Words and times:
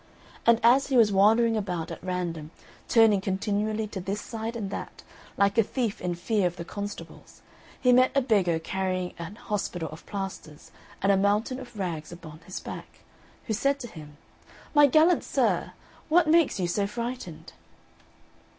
And 0.47 0.59
as 0.63 0.87
he 0.87 0.97
was 0.97 1.11
wandering 1.11 1.55
about 1.55 1.91
at 1.91 2.03
random, 2.03 2.49
turning 2.87 3.21
continually 3.21 3.85
to 3.89 4.01
this 4.01 4.19
side 4.19 4.55
and 4.55 4.71
that, 4.71 5.03
like 5.37 5.59
a 5.59 5.63
thief 5.63 6.01
in 6.01 6.15
fear 6.15 6.47
of 6.47 6.55
the 6.55 6.65
constables, 6.65 7.43
he 7.79 7.93
met 7.93 8.09
a 8.15 8.21
beggar 8.21 8.57
carrying 8.57 9.13
an 9.19 9.35
hospital 9.35 9.89
of 9.91 10.03
plasters 10.07 10.71
and 11.03 11.11
a 11.11 11.17
mountain 11.17 11.59
of 11.59 11.77
rags 11.77 12.11
upon 12.11 12.39
his 12.47 12.59
back, 12.59 13.01
who 13.45 13.53
said 13.53 13.79
to 13.81 13.87
him, 13.87 14.17
"My 14.73 14.87
gallant 14.87 15.23
sir, 15.23 15.73
what 16.09 16.25
makes 16.27 16.59
you 16.59 16.65
so 16.67 16.87
frightened?" 16.87 17.53